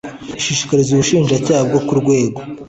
[0.39, 2.39] ishyikirizwa ubushinjacyaha bwo ku rwego